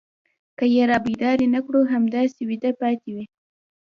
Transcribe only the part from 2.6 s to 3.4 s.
پاتې وي.